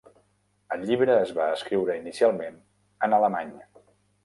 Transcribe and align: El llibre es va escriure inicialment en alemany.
El 0.75 0.85
llibre 0.91 1.13
es 1.25 1.33
va 1.41 1.51
escriure 1.57 1.99
inicialment 2.01 2.59
en 3.09 3.17
alemany. 3.21 3.55